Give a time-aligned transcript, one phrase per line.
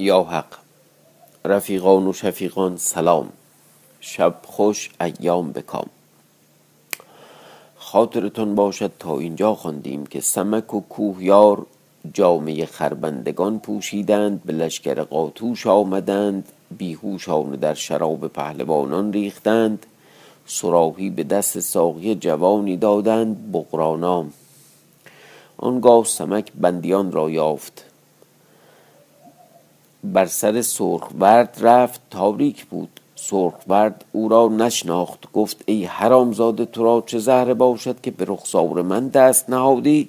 [0.00, 0.58] یا حق
[1.44, 3.37] رفیقان و شفیقان سلام.
[4.00, 5.86] شب خوش ایام بکام.
[7.76, 11.66] خاطرتان باشد تا اینجا خواندیم که سمک و کوهیار
[12.14, 16.48] جامعه خربندگان پوشیدند به لشکر قاتوش آمدند
[16.78, 19.86] بیهوشان در شراب پهلوانان ریختند
[20.46, 24.32] سراحی به دست ساقی جوانی دادند بغرانام.
[25.56, 27.84] آنگاه سمک بندیان را یافت.
[30.04, 33.00] بر سر سرخورد رفت تاریک بود.
[33.20, 38.82] سرخورد او را نشناخت گفت ای حرامزاده تو را چه زهره باشد که به رخسار
[38.82, 40.08] من دست نهادی؟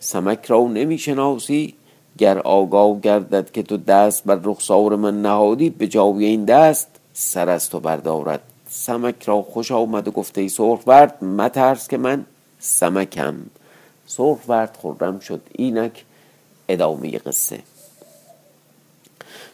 [0.00, 1.74] سمک را نمی شناسی
[2.18, 7.48] گر آگاه گردد که تو دست بر رخسار من نهادی به جای این دست سر
[7.48, 8.40] از تو بردارد.
[8.68, 12.26] سمک را خوش آمد و گفته ای سرخورد مترس که من
[12.58, 13.34] سمکم.
[14.06, 16.04] سرخورد خرم شد اینک
[16.68, 17.58] ادامه قصه.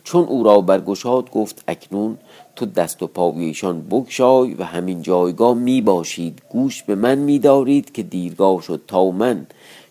[0.05, 2.19] چون او را برگشاد گفت اکنون
[2.63, 6.43] تو دست و پای ایشان بگشای و همین جایگاه می باشید.
[6.51, 9.47] گوش به من می دارید که دیرگاه شد تا من.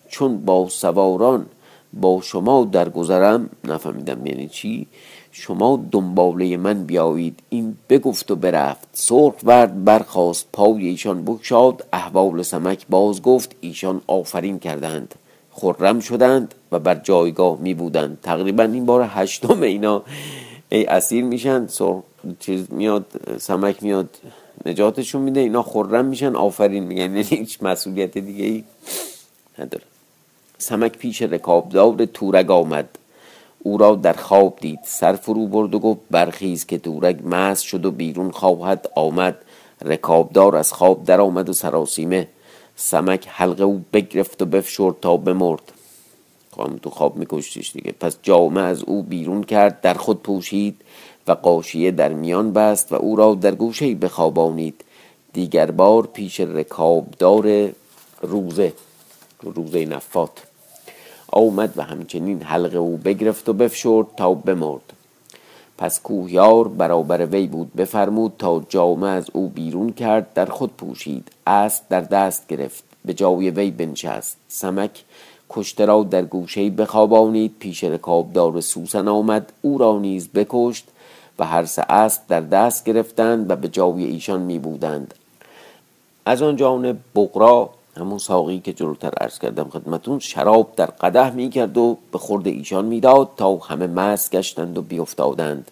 [0.09, 1.45] چون با سواران
[1.94, 4.88] با شما درگذرم نفهمیدم یعنی چی؟
[5.31, 7.39] شما دنباله من بیایید.
[7.50, 8.88] این بگفت و برفت.
[8.94, 11.85] سرخ ورد برخواست پای ایشان بگشاد.
[11.94, 13.56] احوال سمک باز گفت.
[13.61, 15.16] ایشان آفرین کردند.
[15.52, 18.17] خرم شدند و بر جایگاه می بودند.
[18.23, 20.03] تقریبا این بار هشتم اینا.
[20.73, 21.67] ای اسیر میشن
[22.39, 23.05] چیز میاد
[23.39, 24.09] سمک میاد
[24.66, 27.02] نجاتشون میده اینا خرم میشن آفرین میگن.
[27.02, 28.63] یعنی هیچ مسئولیت دیگه ای
[29.59, 29.83] نداره.
[30.58, 32.90] سمک پیش رکابدار تورگ آمد.
[33.59, 34.79] او را در خواب دید.
[34.84, 39.38] سر فرو برد و گفت برخیز که تورگ مست شد و بیرون خواهد آمد.
[39.85, 42.28] رکابدار از خواب در آمد و سراسیمه.
[42.75, 45.72] سمک حلقه او بگرفت و بفشرد تا بمرد.
[46.61, 47.91] خواهم تو خواب میکشتیش دیگه.
[47.91, 50.81] پس جامعه از او بیرون کرد در خود پوشید
[51.27, 54.83] و قاشیه در میان بست و او را در گوشه بخوابانید.
[55.33, 57.69] دیگر بار پیش رکابدار
[58.21, 58.73] روزه
[59.41, 60.31] روزه نفات
[61.27, 64.94] آمد و همچنین حلقه او بگرفت و بفشرد تا بمرد.
[65.77, 71.31] پس کوهیار برابر وی بود بفرمود تا جامه از او بیرون کرد در خود پوشید.
[71.47, 74.38] اسب در دست گرفت به جای وی بنشست.
[74.47, 75.03] سمک
[75.53, 80.88] کشته را در گوشه بخوابانید پیش رکابدار سوسن آمد او را نیز بکشت
[81.39, 85.13] و هر سه اسب در دست گرفتند و به جای ایشان می بودند
[86.25, 91.50] از آن جانب بقرا همون ساقی که جلوتر عرض کردم خدمتون شراب در قده می
[91.50, 95.72] کرد و به خورد ایشان می‌داد تا همه مست گشتند و بیافتادند.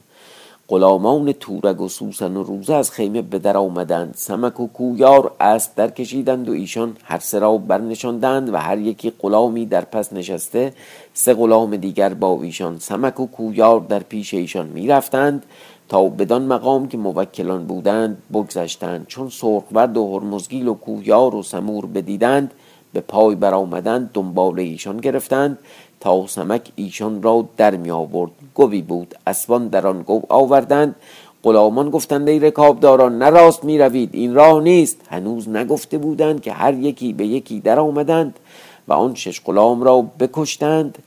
[0.71, 4.13] غلامان تورگ و سوسن و روزه از خیمه به در آمدند.
[4.17, 9.13] سمک و کویار اسب در کشیدند و ایشان هر سه را برنشاندند و هر یکی
[9.19, 10.73] غلامی در پس نشسته
[11.13, 15.45] سه غلام دیگر با ایشان سمک و کویار در پیش ایشان می‌رفتند
[15.89, 19.07] تا بدان مقام که موکلان بودند بگذشتند.
[19.07, 22.51] چون سرخورد و هرمزگیل و کویار و سمور بدیدند
[22.93, 25.57] به پای برآمدند دنبال ایشان گرفتند.
[25.99, 28.31] تا سمک ایشان را در می آورد.
[28.53, 30.95] گوی بود اسبان در آن گو آوردند.
[31.43, 34.97] غلامان گفتند ای رکابداران نه راست می روید این راه نیست.
[35.09, 38.39] هنوز نگفته بودند که هر یکی به یکی در آمدند
[38.87, 40.97] و آن شش غلام را بکشتند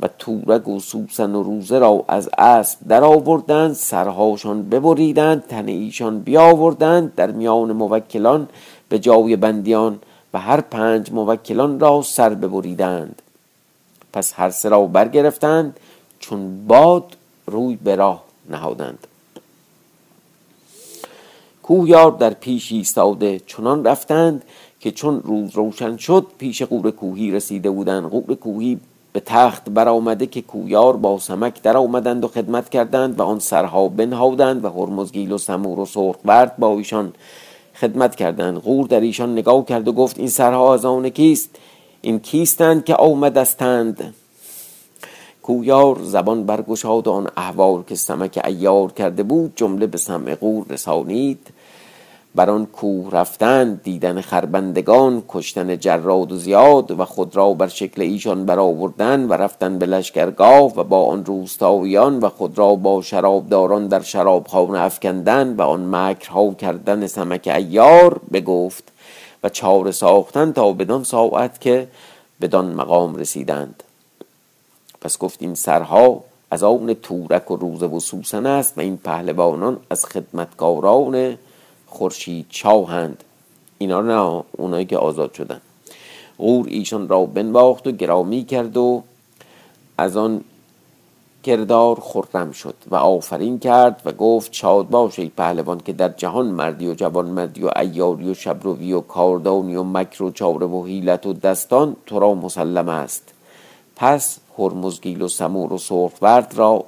[0.00, 6.20] و تورگ و سوسن و روزه را از اسب در آوردند سرهاشان ببریدند تن ایشان
[6.20, 7.14] بیاوردند.
[7.14, 8.48] در میان موکلان
[8.88, 9.98] به جای بندیان
[10.34, 13.22] و هر پنج موکلان را سر ببریدند.
[14.14, 15.80] پس هر سه را برگرفتند
[16.18, 17.16] چون باد
[17.46, 19.06] روی به راه نهادند.
[21.62, 24.42] کوهیار در پیش ایستاده چنان رفتند
[24.80, 28.10] که چون روز روشن شد پیش قور کوهی رسیده بودند.
[28.10, 28.80] قور کوهی
[29.12, 33.88] به تخت برآمده که کویار با سمک در آمدند و خدمت کردند و آن سرها
[33.88, 37.12] بنهادند و هرمزگیل و سمور و سرخورد با ایشان
[37.74, 38.58] خدمت کردند.
[38.58, 41.58] غور در ایشان نگاه کرد و گفت این سرها از آن کیست؟
[42.04, 44.14] این کیستند که آمدستند؟
[45.42, 51.38] کویار زبان برگشاد آن احوال که سمک ایار کرده بود جمله به سمع غور رسانید.
[52.34, 58.02] بر آن کوه رفتند دیدن خربندگان کشتن جراد و زیاد و خود را بر شکل
[58.02, 63.88] ایشان برآوردن و رفتن به لشکرگاه و با آن روستاییان و خود را با شرابداران
[63.88, 68.93] در شرابخانه افکندن و آن مکرها کردن سمک ایار بگفت
[69.44, 71.88] و چاره ساختن تا بدان ساعت که
[72.40, 73.82] بدان مقام رسیدند.
[75.00, 79.80] پس گفت این سرها از آن تورک و روزه و سوسن است و این پهلوانان
[79.90, 81.38] از خدمتکاران
[81.86, 83.24] خورشید چاهند.
[83.78, 85.60] اینا نه اونایی که آزاد شدن.
[86.38, 89.02] غور ایشان را بنواخت و گرامی کرد و
[89.98, 90.44] از آن
[91.44, 96.46] کردار خرم شد و آفرین کرد و گفت شاد باش ای پهلوان که در جهان
[96.46, 100.84] مردی و جوان مردی و ایاری و شبروی و کاردانی و مکر و چاره و
[100.84, 103.32] حیلت و دستان تو را مسلم است.
[103.96, 106.84] پس هرمزگیل و سمور و سرخورد را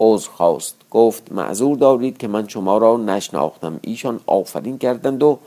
[0.00, 0.76] عذر خواست.
[0.90, 3.80] گفت معذور دارید که من شما را نشناختم.
[3.82, 5.38] ایشان آفرین کردند و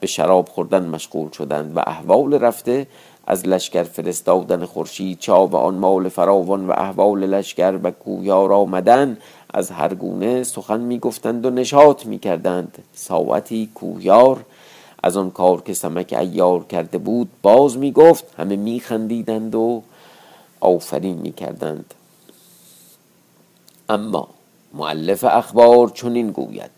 [0.00, 2.86] به شراب خوردن مشغول شدند و احوال رفته
[3.26, 9.18] از لشکر فرستادن خورشید چا و آن مال فراوان و احوال لشکر و کویار آمدن.
[9.56, 14.44] از هر گونه سخن می گفتند و نشاط می کردند ساعتی کویار
[15.02, 19.82] از آن کار که سمک ایار کرده بود باز می گفت همه می خندیدند و
[20.60, 21.94] آفرین می کردند
[23.88, 24.28] اما
[24.74, 26.70] معلف اخبار چنین گوید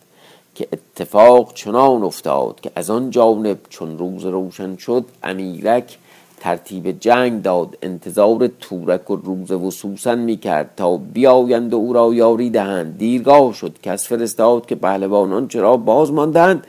[0.54, 5.98] که اتفاق چنان افتاد که از آن جانب چون روز روشن شد امیرک
[6.40, 11.92] ترتیب جنگ داد انتظار تورک و روز و سوسن می کرد تا بیایند و او
[11.92, 12.98] را یاری دهند.
[12.98, 16.66] دیرگاه شد کس فرستاد که پهلوانان چرا باز ماندند.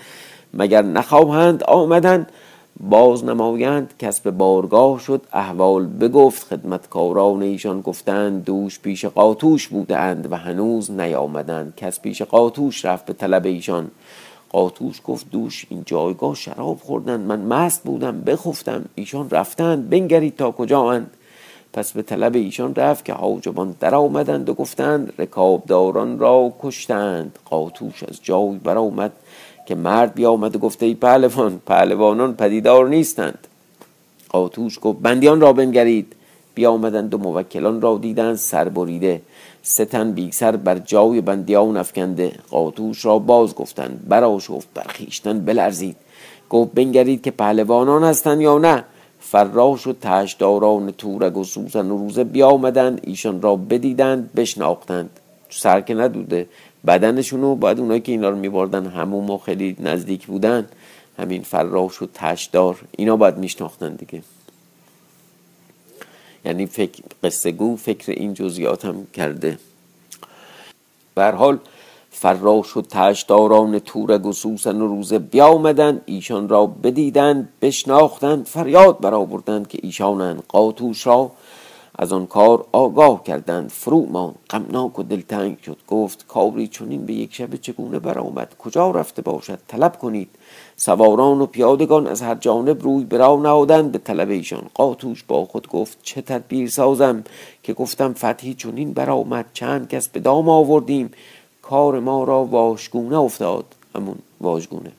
[0.53, 2.31] مگر نخواهند آمدند
[2.79, 5.21] باز نمایند کس به بارگاه شد.
[5.33, 11.73] احوال بگفت خدمتکاران ایشان گفتند دوش پیش قاتوش بودند و هنوز نیامدند.
[11.77, 13.91] کس پیش قاتوش رفت به طلب ایشان.
[14.49, 19.89] قاتوش گفت دوش این جایگاه شراب خوردند من مست بودم بخفتم ایشان رفتند.
[19.89, 21.11] بنگرید تا کجا اند
[21.73, 27.39] پس به طلب ایشان رفت که حاجبان در آمدند و گفتند رکابداران را کشتند.
[27.45, 29.11] قاتوش از جای برآمد
[29.65, 33.47] که مرد بیامد و گفته ای پهلوان پهلوانان پدیدار نیستند.
[34.29, 36.15] قاتوش گفت بندیان را بنگرید.
[36.55, 39.21] بیامدند و موکلان را دیدند سر بریده
[39.63, 42.31] ستن بی سر بر جای بندیان افکنده.
[42.49, 44.05] قاتوش را باز گفتند.
[44.07, 45.95] براشفت برخیشتن بلرزید.
[46.49, 48.83] گفت بنگرید که پهلوانان هستند یا نه.
[49.19, 52.99] فراش و تشداران تورگ و سوزن و روزه بیامدند.
[53.03, 55.09] ایشان را بدیدند بشناختند.
[55.49, 56.47] سر که ندوده
[56.87, 60.67] بدنشونو باید اونایی که اینا رو میبردن همون خیلی نزدیک بودن.
[61.19, 64.23] همین فراش و تشدار اینا باید میشناختن دیگه.
[66.45, 69.57] یعنی فکر قصه گو فکر این جزئیات هم کرده.
[71.15, 71.59] به حال
[72.11, 74.33] فراش و تشداران تورگ و
[74.65, 81.31] و روزه بیامدند ایشان را بدیدند بشناختند فریاد برآوردند که ایشانند قاتوش را
[82.01, 83.69] از آن کار آگاه کردند.
[83.69, 85.77] فرو مان غمناک و دلتنگ شد.
[85.87, 90.29] گفت کاری چنین به یک شب چگونه برآمد؟ کجا رفته باشد؟ طلب کنید.
[90.75, 94.63] سواران و پیادگان از هر جانب روی برا نهادند به طلب ایشان.
[94.73, 97.23] قاتوش با خود گفت چه تدبیر سازم
[97.63, 99.45] که گفتم فتحی چنین برآمد.
[99.53, 101.11] چند کس به دام آوردیم.
[101.61, 103.65] کار ما را واشگونه افتاد.
[103.95, 104.91] همون واژگونه.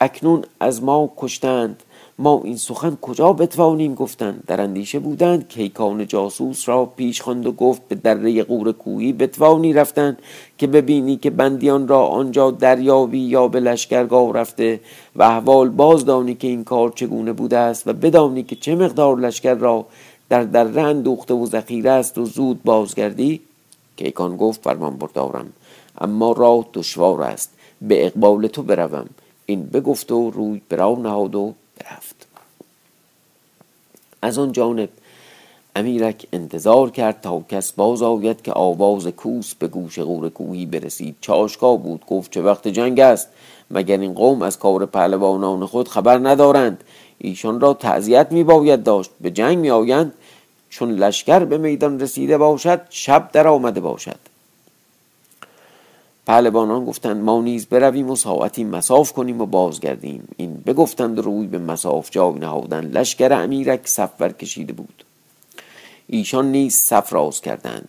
[0.00, 1.82] اکنون از ما کشتند.
[2.18, 7.52] ما این سخن کجا بتوانیم گفتند در اندیشه بودند کیکان جاسوس را پیش خواند و
[7.52, 10.18] گفت به دره قور کویی بتوانی رفتند
[10.58, 14.80] که ببینی که بندیان را آنجا دریابی یا به لشکرگاه رفته
[15.16, 19.54] و احوال بازدانی که این کار چگونه بوده است و بدانی که چه مقدار لشکر
[19.54, 19.86] را
[20.28, 23.40] در دره اندوخته و ذخیره است و زود بازگردی؟
[23.96, 25.52] کیکان گفت فرمان بردارم.
[25.98, 27.52] اما راه دشوار است.
[27.82, 29.06] به اقبال تو بروم.
[29.46, 32.26] این بگفت و روی برا نهاد و برفت
[34.22, 34.88] از آن جانب
[35.76, 41.16] امیرک انتظار کرد تا کس باز آید که آواز کوس به گوش غور کوهی برسید.
[41.20, 43.28] چاشکا بود گفت چه وقت جنگ است؟
[43.70, 46.84] مگر این قوم از کار پهلوانان خود خبر ندارند؟
[47.18, 49.10] ایشان را تعذیت می باید داشت.
[49.20, 50.12] به جنگ می آیند
[50.70, 54.35] چون لشکر به میدان رسیده باشد شب در آمده باشد.
[56.26, 60.28] پهلوانان گفتند ما نیز برویم و ساعتی مساف کنیم و بازگردیم.
[60.36, 62.84] این بگفتند روی به مساف جای نهادن.
[62.84, 65.04] لشکر امیرک صف کشیده بود.
[66.06, 67.88] ایشان نیز صف راز کردند.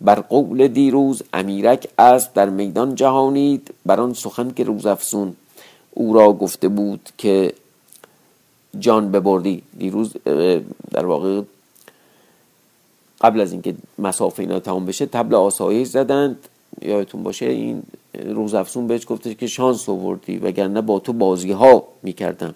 [0.00, 3.74] بر قول دیروز امیرک اسب در میدان جهانید.
[3.86, 5.36] بر آن سخن که روز افسون
[5.90, 7.54] او را گفته بود که
[8.78, 9.62] جان ببردی.
[9.78, 10.12] دیروز
[10.90, 11.42] در واقع
[13.20, 16.48] قبل از اینکه مسافه اینا تمام بشه تبل آسایش زدند.
[16.82, 17.82] یادتون باشه این
[18.24, 22.54] روزافسون بهش گفته که شانس آوردی وگرنه با تو بازی ها می‌کردم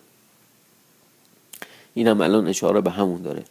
[1.95, 3.43] اینم الان اشاره به همون داره.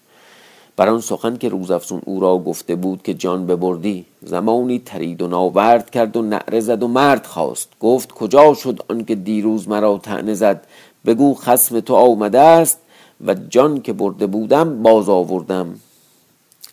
[0.75, 5.89] بر سخن که روزافزون او را گفته بود که جان ببردی زمانی ترید و ناورد
[5.89, 7.69] کرد و نعره زد و مرد خواست.
[7.79, 10.67] گفت کجا شد آنکه دیروز مرا تعنه زد؟
[11.05, 12.79] بگو خسم تو آمده است
[13.25, 15.79] و جان که برده بودم باز آوردم.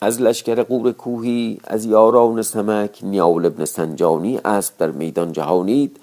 [0.04, 5.96] از لشکر قور کوهی از یاران سمک نیال ابن سنجانی اسب در میدان جهانید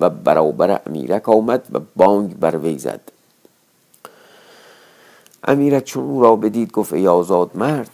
[0.00, 3.00] و برابر امیرک آمد و بانگ بر وی زد.
[5.44, 7.90] امیرک چون او را بدید گفت ای آزاد مرد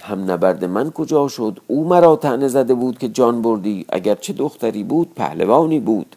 [0.00, 3.86] هم نبرد من کجا شد؟ او مرا تنه زده بود که جان بردی.
[3.88, 6.16] اگر چه دختری بود پهلوانی بود.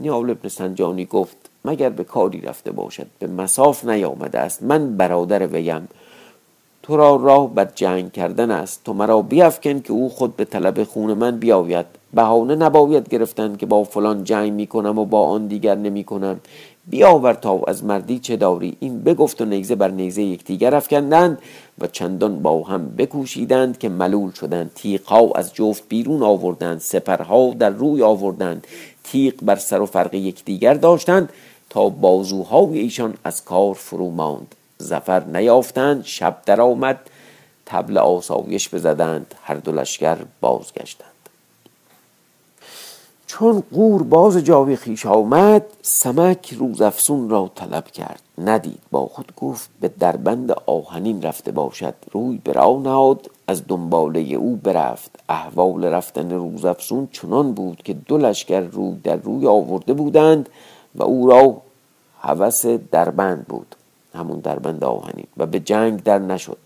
[0.00, 4.62] نیال ابن سنجانی گفت مگر به کاری رفته باشد؟ به مساف نیامده است.
[4.62, 5.88] من برادر ویم.
[6.82, 8.80] تو را راه بر جنگ کردن است.
[8.84, 11.86] تو مرا بیافکن که او خود به طلب خون من بیاید.
[12.14, 16.40] بهانه نباید گرفتن که با فلان جنگ می‌کنم و با آن دیگر نمی‌کنم.
[16.86, 18.76] بیاور تا از مردی چه داری.
[18.80, 21.38] این بگفت و نیزه بر نیزه یکدیگر افکندند
[21.78, 24.70] و چندان با هم بکوشیدند که ملول شدند.
[24.74, 26.80] تیغها از جفت بیرون آوردند.
[26.80, 28.66] سپرها در روی آوردند.
[29.04, 31.28] تیغ بر سر و فرق یکدیگر داشتند
[31.70, 34.54] تا بازوهای ایشان از کار فرو ماند.
[34.82, 36.98] زفر نیافتند شب در آمد
[37.66, 41.08] تبل آسایش بزدند هر دو لشکر بازگشتند.
[43.26, 48.22] چون قور باز جاوی خیش آمد سمک روزافسون را طلب کرد.
[48.38, 51.94] ندید با خود گفت به دربند آهنین رفته باشد.
[52.12, 55.10] روی برا نهاد از دنباله او برفت.
[55.28, 60.48] احوال رفتن روزافسون چنان بود که دو لشکر روی در روی آورده بودند
[60.94, 61.56] و او را
[62.20, 63.76] هوس دربند بود.
[64.14, 66.58] همون دربند آهنین و به جنگ در نشد.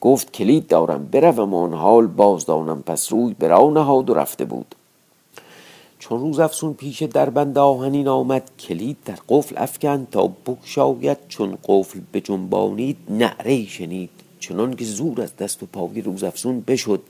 [0.00, 4.74] گفت کلید دارم بروم آن حال باز دانم پس روی برا نهاد و رفته بود.
[5.98, 12.00] چون روز افسون پیش دربند آهنین آمد کلید در قفل افکن تا بکشاید چون قفل
[12.12, 14.10] به جنبانید نعره شنید.
[14.40, 17.02] چنان که زور از دست و پای روز افسون بشد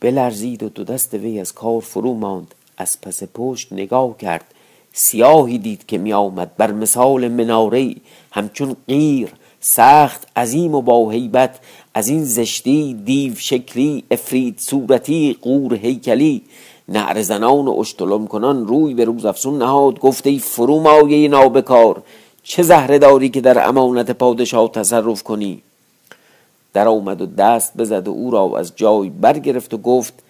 [0.00, 2.54] بلرزید و دو دست وی از کار فرو ماند.
[2.76, 4.53] از پس پشت نگاه کرد
[4.96, 7.94] سیاهی دید که می آمد بر مثال مناره
[8.32, 9.28] همچون غیر
[9.60, 11.58] سخت عظیم و با هیبت
[11.94, 16.42] از این زشتی دیو شکلی افرید صورتی قور هیکلی.
[16.88, 22.02] نعر زنان و اشتلم کنان روی به روز افسون نهاد گفته ای فرو مایه نابکار
[22.42, 25.62] چه زهره داری که در امانت پادشاه تصرف کنی؟
[26.72, 30.23] در آمد و دست بزد و او را از جای برگرفت و گفت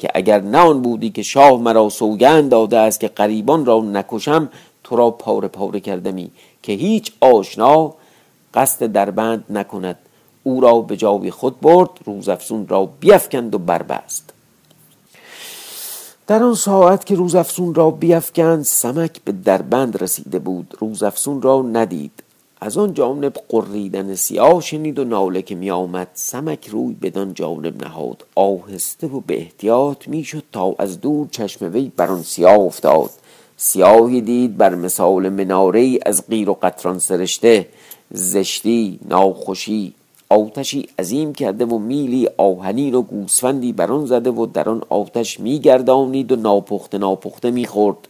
[0.00, 4.48] که اگر نه آن بودی که شاه مرا سوگند داده است که قریبان را نکشم
[4.84, 6.30] تو را پاره پاره کردمی
[6.62, 7.94] که هیچ آشنا
[8.54, 9.96] قصد دربند نکند.
[10.42, 14.32] او را به جای خود برد روزافزون را بیفکند و بربست.
[16.26, 20.76] در آن ساعت که روزافزون را بیفکند سمک به دربند رسیده بود.
[20.80, 22.22] روزافزون را ندید.
[22.62, 27.84] از آن جانب قریدن سیاه شنید و ناله که می آمد سمک روی بدان جانب
[27.84, 28.24] نهاد.
[28.34, 33.10] آهسته و به احتیاط می شد تا از دور چشم وی بر آن سیاه افتاد.
[33.56, 37.66] سیاهی دید بر مثال مناره از غیر و قطران سرشته.
[38.10, 39.94] زشتی ناخوشی
[40.28, 45.40] آتشی عظیم کرده و میلی آهنین و گوسفندی بر آن زده و در آن آتش
[45.40, 48.08] میگردانید و ناپخته ناپخته می‌خورد.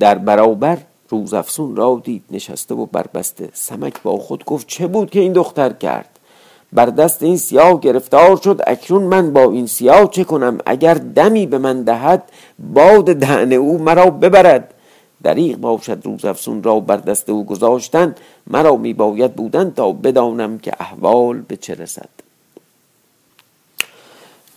[0.00, 5.20] در برابر روزافسون را دید نشسته و بربسته سمک با خود گفت چه بود که
[5.20, 6.18] این دختر کرد؟
[6.72, 8.60] بر دست این سیاه گرفتار شد.
[8.66, 12.22] اکنون من با این سیاه چه کنم؟ اگر دمی به من دهد
[12.58, 14.74] باد دهن او مرا ببرد.
[15.22, 18.14] دریغ باشد روزافسون را بر دست او گذاشتن.
[18.46, 22.23] مرا می باید بودن تا بدانم که احوال به چه رسد.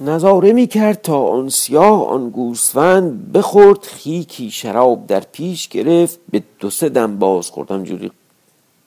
[0.02, 6.44] نظاره می کرد تا آن سیاه آن گوسفند بخورد خیکی شراب در پیش گرفت به
[6.60, 8.12] دو سه دم باز خوردم جوری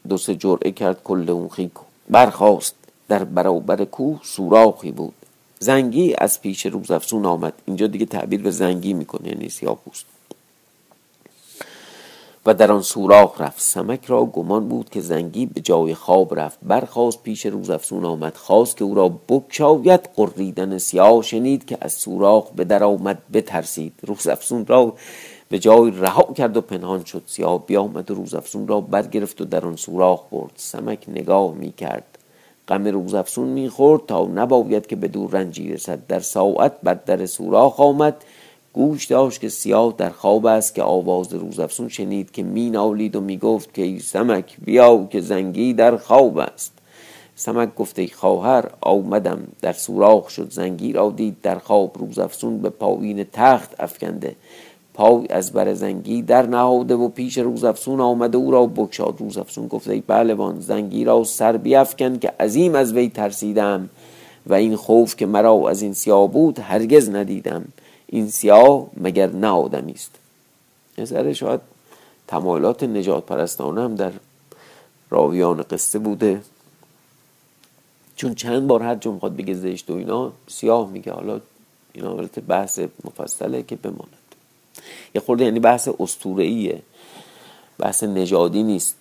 [0.08, 1.70] دو سه جرعه کرد کل اون خیک
[2.10, 2.74] برخواست
[3.08, 5.14] در برابر کوه سوراخی بود.
[5.58, 7.52] زنگی از پیش روزافزون آمد.
[7.66, 10.04] اینجا دیگه تعبیر به زنگی می‌کنه یعنی سیاه پوست.
[12.46, 13.60] و در آن سوراخ رفت.
[13.60, 16.58] سمک را گمان بود که زنگی به جای خواب رفت.
[16.62, 18.36] برخواست پیش روزافزون آمد.
[18.36, 20.08] خواست که او را بکشاید.
[20.16, 23.18] قریدن سیاه شنید که از سوراخ به در آمد.
[23.32, 23.92] بترسید.
[24.06, 24.92] روزافزون را
[25.48, 27.22] به جای رها کرد و پنهان شد.
[27.26, 30.52] سیاه بیامد و روزافزون را برگرفت و در آن سوراخ برد.
[30.56, 32.18] سمک نگاه می کرد
[32.68, 36.06] غم روزافزون می‌خورد تا نباید که به دور رنجی رسد.
[36.06, 38.24] در ساعت بر در سوراخ آمد.
[38.72, 43.20] گوش داشت که سیاه در خواب است که آواز روزافسون شنید که می نالید و
[43.20, 46.72] می گفت که ای سمک بیا که زنگی در خواب است.
[47.36, 49.38] سمک گفته خواهر آمدم.
[49.62, 51.98] در سوراخ شد زنگی را دید در خواب.
[51.98, 54.36] روز افسون به پایین تخت افکنده.
[54.94, 59.38] پای از بر زنگی در نهاده و پیش روز افسون آمده او را بکشاد روز
[59.38, 63.90] افسون گفته ای بلوان زنگی را سر بیافکن که عظیم از وی ترسیدم
[64.46, 67.64] و این خوف که مرا از این سیاه بود هرگز ندیدم.
[68.12, 70.10] این سیاه مگر نه آدمی است.
[70.98, 71.60] نظر شاید
[72.28, 74.12] تمایلات نجات پرستانه هم در
[75.10, 76.42] راویان قصه بوده.
[78.16, 81.12] چون چند بار هر جمع می‌خواد بگه زشت و اینا سیاه میگه.
[81.12, 81.40] حالا
[81.92, 84.18] اینا البته بحث مفصله که بماند.
[85.14, 85.88] یه خورده یعنی بحث
[86.38, 86.82] ایه
[87.78, 88.96] بحث نژادی نیست.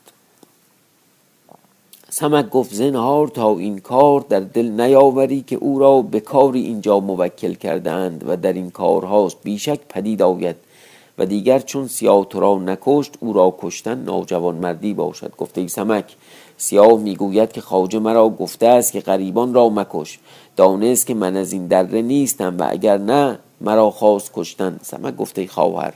[2.12, 7.00] سمک گفت زنهار تا این کار در دل نیاوری که او را به کاری اینجا
[7.00, 10.56] موکل کردند و در این کارهاست بیشک پدید آید
[11.18, 15.36] و دیگر چون سیاه تو را نکشت او را کشتن ناجوان مردی باشد.
[15.38, 16.16] گفته ای سمک
[16.58, 20.20] سیاه می‌گوید که خواجه مرا گفته است که غریبان را مکش
[20.56, 24.80] دانست که من از این دره نیستم و اگر نه مرا خواست کشتن.
[24.84, 25.94] سمک گفته خواهر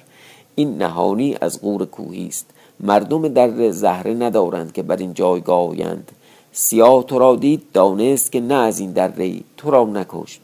[0.55, 2.45] این نهانی از غور کوهی است.
[2.83, 6.11] مردم در زهره ندارند که بر این جایگاه آیند.
[6.51, 10.41] سیاه تو را دید دانست که نه از این دره ای تو را نکشت.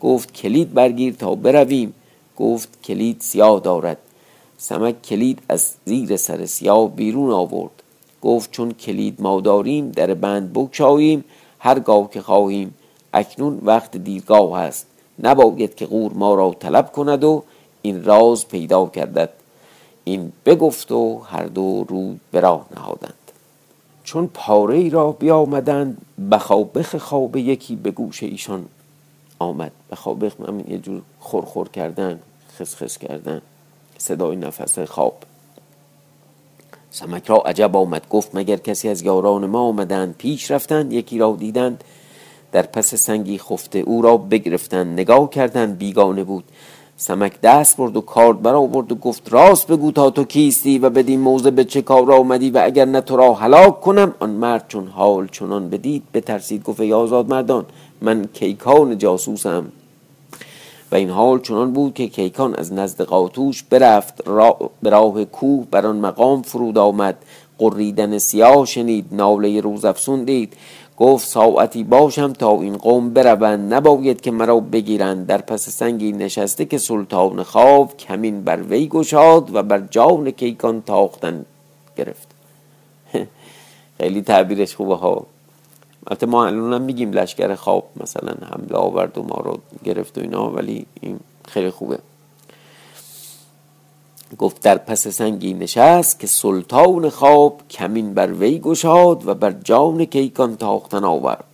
[0.00, 1.94] گفت کلید برگیر تا برویم.
[2.36, 3.98] گفت کلید سیاه دارد.
[4.58, 7.82] سمک کلید از زیر سر سیاه بیرون آورد.
[8.22, 11.24] گفت چون کلید ما داریم در بند بکشاییم
[11.58, 12.74] هرگاه که خواهیم.
[13.12, 14.86] اکنون وقت دیرگاه است.
[15.22, 17.42] نباید که غور ما را طلب کند و
[17.82, 19.30] این راز پیدا کردد
[20.04, 23.14] این بگفت و هر دو روی به راه نهادند.
[24.04, 25.98] چون پاره ای را بیامدند
[26.30, 28.66] بخابخ خواب یکی به گوش ایشان
[29.38, 29.72] آمد.
[29.90, 32.20] بخابخ همین یه جور خورخور کردن
[32.58, 33.42] خسخس کردن
[33.98, 35.16] صدای نفس خواب.
[36.90, 41.36] سمک را عجب آمد گفت مگر کسی از یاران ما آمدند؟ پیش رفتند یکی را
[41.38, 41.84] دیدند.
[42.52, 46.44] در پس سنگی خفته او را بگرفتند نگاه کردند بیگانه بود.
[46.96, 51.20] سمک دست برد و کارد برآورد و گفت راست بگو تا تو کیستی و بدین
[51.20, 54.14] موزه به چه کار آمدی و اگر نه تو را هلاک کنم.
[54.20, 57.64] آن مرد چون حال چنان بدید بترسید گفت ای آزاد مردان
[58.02, 59.64] من کیکان جاسوسم.
[60.92, 65.66] و این حال چنان بود که کیکان از نزد قاتوش برفت را به راه کوه
[65.70, 67.16] بر آن مقام فرود آمد.
[67.58, 70.52] قریدن سیاه شنید ناله روزافسون دید.
[70.96, 73.74] گفت ساعتی باشم تا این قوم بروند.
[73.74, 75.26] نباید که مرا بگیرند.
[75.26, 80.82] در پس سنگی نشسته که سلطان خواب کمین بر وی گشاد و بر جان کیکان
[80.82, 81.44] تاختن
[81.96, 82.28] گرفت.
[83.98, 85.26] خیلی تعبیرش خوبه ها.
[86.06, 90.50] البته ما الان میگیم لشکر خواب مثلا حمله آورد و ما رو گرفت و اینا
[90.50, 91.98] ولی این خیلی خوبه.
[94.38, 100.04] گفت در پس سنگی نشست که سلطان خواب کمین بر وی گشاد و بر جان
[100.04, 101.44] کیکان تاختن آورد.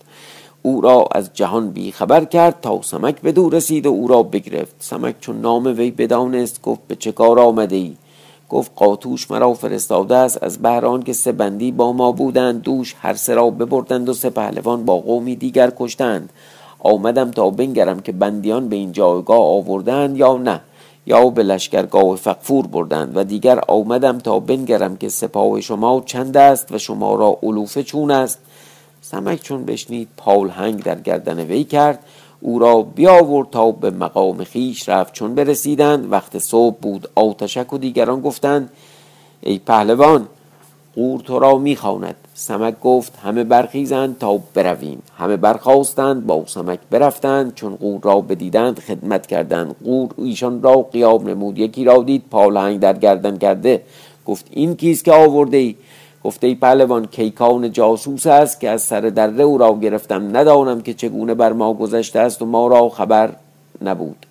[0.62, 4.22] او را از جهان بی خبر کرد تا سمک به دور رسید و او را
[4.22, 4.74] بگرفت.
[4.78, 7.96] سمک چون نام وی بدانست گفت به چه کار آمده ای
[8.48, 10.42] گفت قاتوش مرا فرستاده است.
[10.42, 14.30] از بهران که سه بندی با ما بودند دوش هر سه را ببردند و سه
[14.30, 16.30] پهلوان با قومی دیگر کشتند.
[16.78, 20.60] آمدم تا بنگرم که بندیان به این جایگاه آوردند یا نه.
[21.10, 26.72] یا به لشکرگاه فقفور بردند و دیگر آمدم تا بنگرم که سپاه شما چند است
[26.72, 28.38] و شما را علوفه چون است.
[29.02, 31.98] سمک چون بشنید پالهنگ در گردن وی کرد.
[32.40, 35.12] او را بیاورد تا به مقام خیش رفت.
[35.12, 37.08] چون برسیدند وقت صبح بود.
[37.14, 38.70] آتشک و دیگران گفتند
[39.40, 40.28] ای پهلوان
[40.94, 42.16] قور تو را می‌خواند.
[42.40, 45.02] سمک گفت همه برخیزند تا برویم.
[45.18, 49.74] همه برخواستند با سمک برفتند چون قور را بدیدند خدمت کردند.
[49.84, 53.82] قور ایشان را قیاب نمود یکی را دید پالنگ در گردن کرده.
[54.26, 55.74] گفت این کیست که آورده ای؟
[56.24, 60.36] گفته ای پهلوان کیکان جاسوس است که از سر دره او را گرفتم.
[60.36, 63.30] ندانم که چگونه بر ما گذشته است و ما را خبر
[63.82, 64.26] نبود.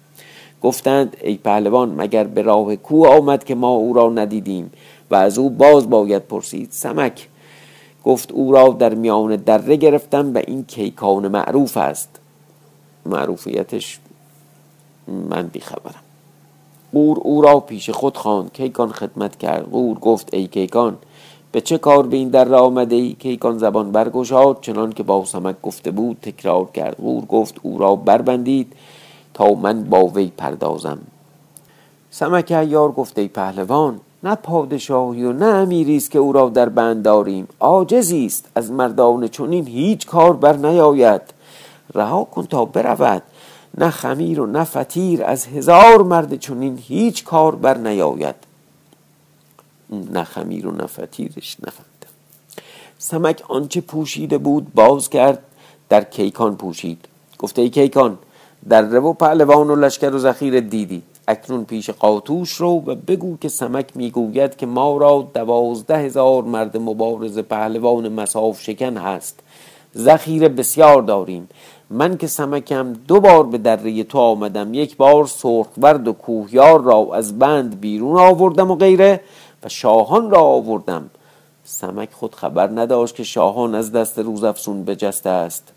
[0.61, 4.71] گفتند ای پهلوان مگر به راه کو آمد که ما او را ندیدیم
[5.11, 6.67] و از او باز باید پرسید.
[6.71, 7.28] سمک
[8.09, 12.09] گفت او را در میان دره گرفتم و این کیکان معروف است.
[13.05, 13.99] معروفیتش
[15.07, 16.01] من بیخبرم
[16.93, 18.53] قور او را پیش خود خواند.
[18.53, 19.71] کیکان خدمت کرد.
[19.71, 20.97] قور گفت ای کیکان
[21.51, 24.61] به چه کار به این در آمده ای؟ کیکان زبان برگشاد.
[24.61, 26.95] چنان که با سمک گفته بود تکرار کرد.
[26.95, 28.73] قور گفت او را بربندید
[29.33, 30.99] تا من با وی پردازم.
[32.11, 36.69] سمک ایار گفت ای پهلوان نه پادشاهی و نه امیری است که او را در
[36.69, 38.49] بند داریم عاجزی است.
[38.55, 41.21] از مردان چنین هیچ کار بر نیاید.
[41.93, 43.23] رها کن تا برود.
[43.77, 48.35] نه خمیر و نه فتیر از هزار مرد چنین هیچ کار بر نیاید.
[49.89, 52.13] نه خمیر و نه فتیرش نفهمیدم
[52.97, 55.39] سمک آنچه پوشیده بود باز کرد.
[55.89, 57.05] در کیکان پوشید.
[57.37, 58.17] گفته ای کیکان
[58.69, 61.03] در و پهلوان و لشکر و ذخیره دیدی.
[61.29, 66.77] اکنون پیش قاطوش رو و بگو که سمک می‌گوید که ما را دوازده هزار مرد
[66.77, 69.39] مبارز پهلوان مساف شکن هست.
[69.97, 71.49] ذخیره بسیار داریم.
[71.89, 77.07] من که سمکم دو بار به دره تو آمدم یک بار سرخورد و کوهیار را
[77.13, 79.21] از بند بیرون آوردم و غیره
[79.63, 81.09] و شاهان را آوردم.
[81.63, 85.73] سمک خود خبر نداشت که شاهان از دست روزافسون بجسته است.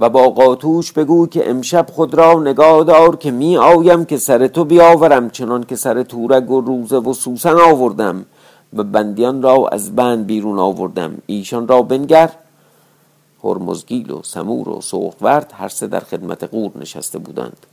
[0.00, 4.46] و با قاتوش بگو که امشب خود را نگاه دار که می آیم که سر
[4.46, 8.24] تو بیاورم چنان که سر تورگ و روزه و سوسن آوردم
[8.76, 11.18] و بندیان را از بند بیرون آوردم.
[11.26, 12.30] ایشان را بنگر.
[13.44, 17.66] هرمزگیل و سمور و سوخورد هر سه در خدمت قور نشسته بودند.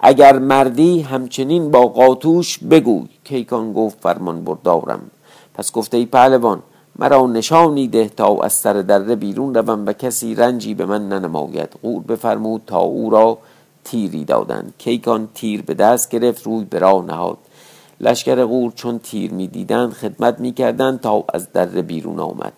[0.00, 5.10] اگر مردی همچنین با قاتوش بگوی کیکان گفت فرمان بردارم.
[5.54, 6.62] پس گفته ای پهلوان
[7.00, 11.68] مرا نشانی ده تا از سر دره بیرون روم و کسی رنجی به من ننماید.
[11.82, 13.38] قور بفرمود تا او را
[13.84, 17.38] تیری دادند کیکان تیر به دست گرفت روی به راه نهاد.
[18.00, 22.52] لشکر قور چون تیر می‌دیدند خدمت می‌کردند تا از دره بیرون آمد.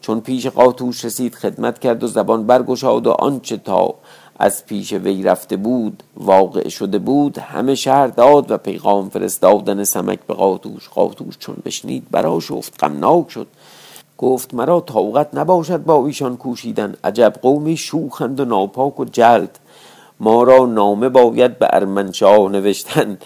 [0.00, 3.94] چون پیش قاتوش رسید خدمت کرد و زبان برگشاد و آنچه تا
[4.38, 10.18] از پیش وی رفته بود واقع شده بود همه شهر داد و پیغام فرستادن سمک
[10.26, 10.88] به قاتوش.
[10.88, 13.46] قاتوش چون بشنید برا شفت غمناک شد.
[14.24, 16.94] گفت مرا طاقت نباشد با ایشان کوشیدن.
[17.04, 19.58] عجب قومی شوخند و ناپاک و جلد.
[20.20, 23.18] ما را نامه باید به ارمنشاه نوشتن.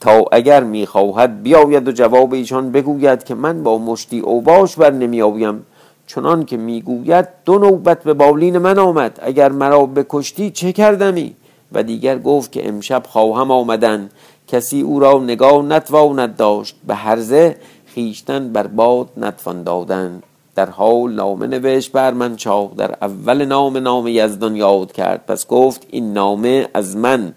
[0.00, 5.66] تا اگر می‌خواهد بیاید و جواب ایشان بگوید که من با مشتی اوباش بر نمیآیم.
[6.06, 9.18] چنان که می‌گوید دو نوبت به بالین من آمد.
[9.22, 11.34] اگر مرا بکشتی چه کردمی؟
[11.72, 14.10] و دیگر گفت که امشب خواهم آمدن.
[14.48, 16.76] کسی او را نگاه نتواند داشت.
[16.86, 20.22] به هرزه خیشتن بر باد نتوان دادن.
[20.60, 25.26] در حال نامه نوشت بر من چاق در اول نام نام یزدان یاد کرد.
[25.26, 27.32] پس گفت این نامه از من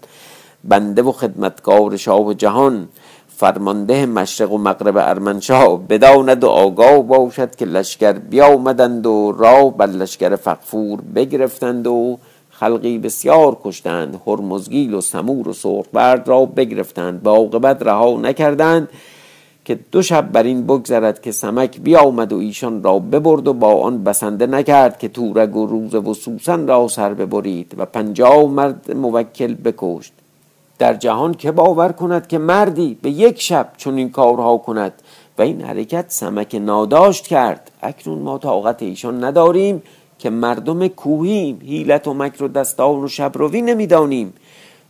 [0.64, 2.88] بنده و خدمتکار شاه جهان
[3.36, 5.80] فرمانده مشرق و مغرب ارمنشاه.
[5.88, 12.18] بداند و آگاه باشد که لشکر بیامدند و راه بر لشکر فقفور بگرفتند و
[12.50, 14.20] خلقی بسیار کشتند.
[14.26, 17.22] هرمزگیل و سمور و سرخبرد را بگرفتند.
[17.22, 18.88] با عاقبت رها نکردند.
[19.64, 23.82] که دو شب بر این بگذرد که سمک بیامد و ایشان را ببرد و با
[23.82, 28.96] آن بسنده نکرد که تورگ و روزه و سوسن را سر ببرید و پنجاه مرد
[28.96, 30.12] موکل بکشت.
[30.78, 34.92] در جهان که باور کند که مردی به یک شب چون این کارها کند
[35.38, 37.70] و این حرکت سمک ناداشت کرد.
[37.82, 39.82] اکنون ما طاقت ایشان نداریم
[40.18, 44.32] که مردم کوهیم هیلت و مکر و دستان و شبروی نمی‌دانیم.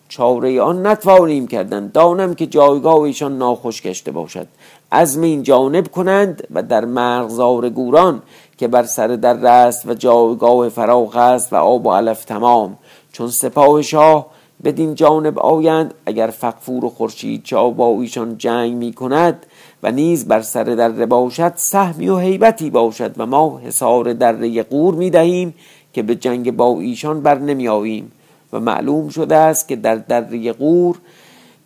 [0.08, 1.90] چاره آن نتوانیم کردن.
[1.94, 4.46] دانم که جایگاه ایشان ناخوش گشته باشد.
[4.90, 8.22] از این جانب کنند و در مرغزار گوران
[8.58, 12.78] که بر سر در است و جایگاه فراغ است و آب و علف تمام.
[13.12, 14.26] چون سپاه شاه
[14.64, 19.46] بدین جانب آیند اگر فقفور و خورشید چا با ایشان جنگ می کند
[19.82, 24.94] و نیز بر سر دره باشد سهمی و حیبتی باشد و ما حصار دره قور
[24.94, 25.54] می دهیم
[25.92, 28.12] که به جنگ با ایشان بر نمی آییم.
[28.54, 30.96] و معلوم شده است که در دره قور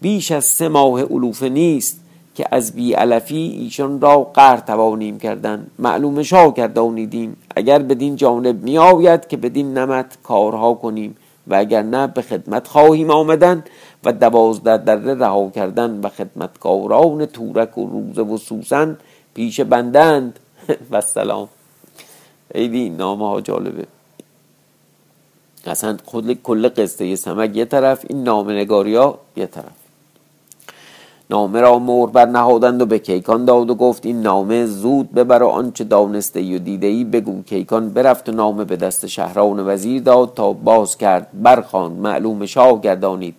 [0.00, 2.00] بیش از سه ماه علوفه نیست
[2.34, 5.66] که از بی علفی ایشان را قهر توانیم کردن.
[5.78, 11.82] معلوم شاه کردانیدیم اگر بدین جانب می آید که بدین نمت کارها کنیم و اگر
[11.82, 13.64] نه به خدمت خواهیم آمدن
[14.04, 18.96] و دوازده دره رها کردن و خدمتکاران تورک و روزه و سوسن
[19.34, 20.38] پیش بندند.
[20.90, 21.48] و سلام.
[22.52, 23.97] خیلی نامه ها جالبه.
[25.68, 29.72] اصلا خود کل قصه سمک یه طرف این نامه نگاری ها یه طرف.
[31.30, 35.42] نامه را مور بر نهادند و به کیکان داد و گفت این نامه زود ببر
[35.42, 37.42] و آنچه دانسته و دیده ای بگو.
[37.42, 41.28] کیکان برفت و نامه به دست شهران وزیر داد تا باز کرد.
[41.42, 43.34] برخواند معلوم شاه گردانید.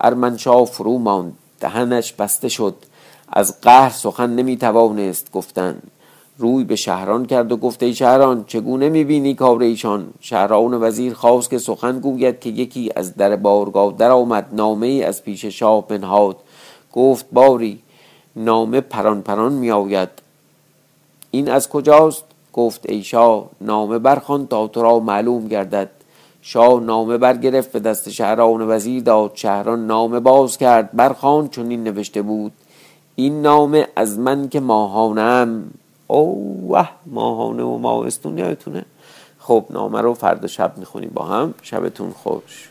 [0.00, 2.74] ارمنشاه فرو ماند دهنش بسته شد.
[3.32, 5.78] از قهر سخن نمی توانست گفتن.
[6.38, 11.50] روی به شهران کرد و گفت ای شهران چگونه می‌بینی کار ایشان؟ شهران وزیر خواست
[11.50, 15.88] که سخن گوید که یکی از در بارگاه در آمد نامه ای از پیش شاه
[15.88, 16.36] بنهاد
[16.92, 17.78] گفت باری
[18.36, 20.08] نامه پران پران می آید
[21.30, 25.90] این از کجاست؟ گفت ای شاه نامه برخوان تا تو را معلوم گردد.
[26.42, 29.30] شاه نامه برگرفت به دست شهران وزیر داد.
[29.34, 32.52] شهران نامه باز کرد برخوان چون این نوشته بود
[33.14, 35.64] این نامه از من که ماهانم.
[36.08, 38.84] اوه ماهانه و ماهستون یادتونه
[39.38, 41.54] خب نامه رو فردا شب می‌خونیم با هم.
[41.62, 42.70] شبتون خوش.